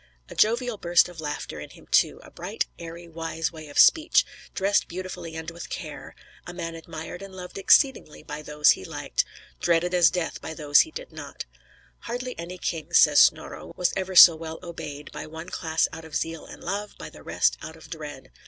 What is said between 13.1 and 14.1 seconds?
Snorro, "was